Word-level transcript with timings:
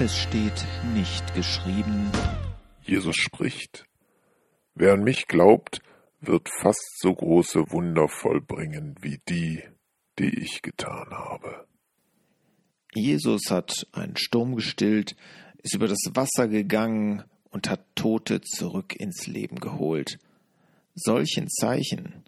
Es 0.00 0.18
steht 0.18 0.66
nicht 0.92 1.34
geschrieben. 1.36 2.10
Jesus 2.82 3.14
spricht. 3.14 3.84
Wer 4.74 4.94
an 4.94 5.04
mich 5.04 5.28
glaubt, 5.28 5.82
wird 6.20 6.48
fast 6.48 6.98
so 6.98 7.14
große 7.14 7.70
Wunder 7.70 8.08
vollbringen 8.08 8.96
wie 9.00 9.20
die, 9.28 9.62
die 10.18 10.36
ich 10.40 10.62
getan 10.62 11.10
habe. 11.12 11.68
Jesus 12.92 13.50
hat 13.50 13.86
einen 13.92 14.16
Sturm 14.16 14.56
gestillt, 14.56 15.14
ist 15.62 15.76
über 15.76 15.86
das 15.86 16.02
Wasser 16.12 16.48
gegangen 16.48 17.22
und 17.50 17.70
hat 17.70 17.86
Tote 17.94 18.40
zurück 18.40 18.96
ins 18.96 19.28
Leben 19.28 19.60
geholt. 19.60 20.18
Solchen 20.96 21.48
Zeichen 21.48 22.24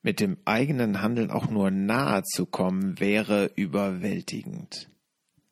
mit 0.00 0.20
dem 0.20 0.38
eigenen 0.46 1.02
Handeln 1.02 1.30
auch 1.30 1.50
nur 1.50 1.70
nahe 1.70 2.22
zu 2.22 2.46
kommen, 2.46 2.98
wäre 2.98 3.50
überwältigend. 3.56 4.88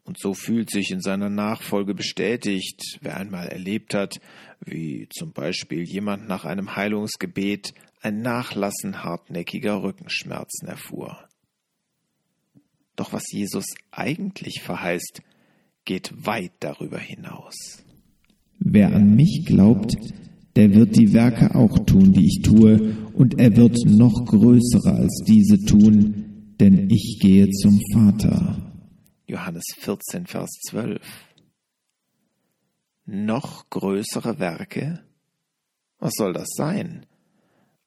Und 0.05 0.19
so 0.19 0.34
fühlt 0.34 0.70
sich 0.70 0.91
in 0.91 1.01
seiner 1.01 1.30
Nachfolge 1.30 1.95
bestätigt, 1.95 2.98
wer 3.01 3.16
einmal 3.16 3.48
erlebt 3.48 3.95
hat, 3.95 4.20
wie 4.60 5.09
zum 5.16 5.33
Beispiel 5.33 5.83
jemand 5.83 6.29
nach 6.29 6.45
einem 6.45 6.74
Heilungsgebet 6.74 7.73
ein 8.01 8.20
Nachlassen 8.20 9.05
hartnäckiger 9.05 9.83
Rückenschmerzen 9.83 10.66
erfuhr. 10.66 11.29
Doch 12.96 13.12
was 13.12 13.30
Jesus 13.30 13.66
eigentlich 13.91 14.60
verheißt, 14.62 15.23
geht 15.84 16.12
weit 16.27 16.52
darüber 16.60 16.98
hinaus. 16.98 17.84
Wer 18.59 18.95
an 18.95 19.15
mich 19.15 19.45
glaubt, 19.46 19.96
der 20.57 20.74
wird 20.74 20.96
die 20.96 21.12
Werke 21.12 21.55
auch 21.55 21.79
tun, 21.87 22.12
die 22.12 22.27
ich 22.27 22.43
tue, 22.43 22.96
und 23.15 23.38
er 23.41 23.57
wird 23.57 23.79
noch 23.87 24.24
größere 24.27 24.93
als 24.93 25.23
diese 25.27 25.59
tun, 25.65 26.55
denn 26.60 26.88
ich 26.91 27.19
gehe 27.21 27.48
zum 27.51 27.80
Vater. 27.93 28.71
Johannes 29.32 29.64
14, 29.78 30.26
Vers 30.26 30.51
12. 30.68 31.01
Noch 33.07 33.70
größere 33.70 34.38
Werke? 34.38 35.02
Was 35.98 36.12
soll 36.18 36.34
das 36.34 36.48
sein? 36.54 37.07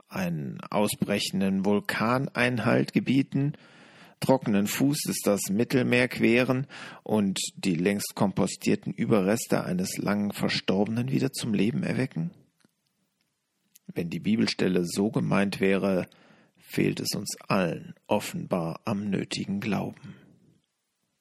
Einen 0.07 0.59
ausbrechenden 0.61 1.63
Vulkaneinhalt 1.63 2.93
gebieten, 2.93 3.53
trockenen 4.19 4.65
Fußes 4.65 5.17
das 5.23 5.41
Mittelmeer 5.51 6.07
queren 6.07 6.65
und 7.03 7.39
die 7.55 7.75
längst 7.75 8.15
kompostierten 8.15 8.91
Überreste 8.91 9.63
eines 9.63 9.99
lang 9.99 10.33
Verstorbenen 10.33 11.11
wieder 11.11 11.31
zum 11.31 11.53
Leben 11.53 11.83
erwecken? 11.83 12.31
Wenn 13.85 14.09
die 14.09 14.19
Bibelstelle 14.19 14.83
so 14.83 15.11
gemeint 15.11 15.59
wäre, 15.59 16.07
fehlt 16.57 16.99
es 17.01 17.13
uns 17.15 17.37
allen 17.47 17.93
offenbar 18.07 18.81
am 18.85 19.11
nötigen 19.11 19.59
Glauben. 19.59 20.24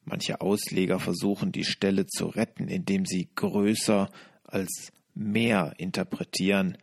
Manche 0.05 0.41
Ausleger 0.41 1.00
versuchen 1.00 1.52
die 1.52 1.64
Stelle 1.64 2.06
zu 2.06 2.27
retten, 2.27 2.69
indem 2.69 3.06
sie 3.06 3.28
größer 3.34 4.11
als 4.44 4.92
mehr 5.14 5.74
interpretieren. 5.78 6.77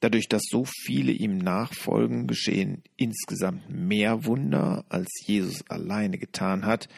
Dadurch, 0.00 0.28
dass 0.28 0.42
so 0.48 0.64
viele 0.64 1.12
ihm 1.12 1.38
nachfolgen, 1.38 2.26
geschehen 2.26 2.82
insgesamt 2.96 3.68
mehr 3.68 4.24
Wunder, 4.24 4.84
als 4.88 5.08
Jesus 5.26 5.68
alleine 5.68 6.18
getan 6.18 6.64
hat. 6.64 6.88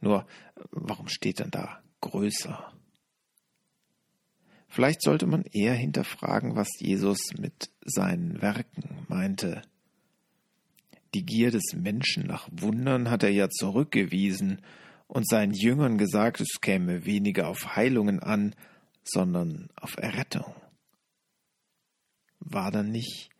Nur, 0.00 0.26
warum 0.70 1.08
steht 1.08 1.40
dann 1.40 1.50
da 1.50 1.80
größer? 2.00 2.72
Vielleicht 4.68 5.00
sollte 5.00 5.26
man 5.26 5.44
eher 5.44 5.74
hinterfragen, 5.74 6.54
was 6.54 6.68
Jesus 6.80 7.32
mit 7.38 7.70
seinen 7.82 8.42
Werken 8.42 9.06
meinte. 9.08 9.62
Die 11.16 11.24
Gier 11.24 11.50
des 11.50 11.72
Menschen 11.74 12.26
nach 12.26 12.46
Wundern 12.52 13.08
hat 13.08 13.22
er 13.22 13.30
ja 13.30 13.48
zurückgewiesen 13.48 14.60
und 15.06 15.26
seinen 15.26 15.54
Jüngern 15.54 15.96
gesagt, 15.96 16.42
es 16.42 16.60
käme 16.60 17.06
weniger 17.06 17.48
auf 17.48 17.74
Heilungen 17.74 18.20
an, 18.20 18.54
sondern 19.02 19.70
auf 19.76 19.96
Errettung. 19.96 20.54
War 22.38 22.70
dann 22.70 22.90
nicht 22.90 23.30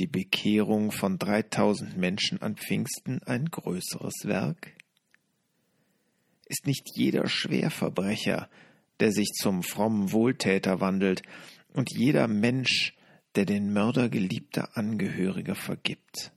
die 0.00 0.08
Bekehrung 0.08 0.90
von 0.90 1.18
3000 1.18 1.96
Menschen 1.96 2.42
an 2.42 2.56
Pfingsten 2.56 3.22
ein 3.22 3.44
größeres 3.44 4.24
Werk? 4.24 4.72
Ist 6.46 6.66
nicht 6.66 6.96
jeder 6.96 7.28
Schwerverbrecher, 7.28 8.50
der 8.98 9.12
sich 9.12 9.28
zum 9.34 9.62
frommen 9.62 10.10
Wohltäter 10.10 10.80
wandelt, 10.80 11.22
und 11.74 11.92
jeder 11.92 12.26
Mensch, 12.26 12.96
der 13.36 13.44
den 13.44 13.72
Mörder 13.72 14.08
geliebter 14.08 14.76
Angehöriger 14.76 15.54
vergibt, 15.54 16.32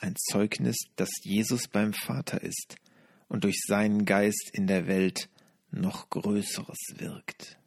ein 0.00 0.16
Zeugnis, 0.16 0.76
dass 0.96 1.10
Jesus 1.22 1.68
beim 1.68 1.92
Vater 1.92 2.42
ist 2.42 2.76
und 3.28 3.44
durch 3.44 3.60
seinen 3.66 4.04
Geist 4.04 4.50
in 4.52 4.66
der 4.66 4.86
Welt 4.86 5.28
noch 5.70 6.10
Größeres 6.10 6.78
wirkt. 6.96 7.59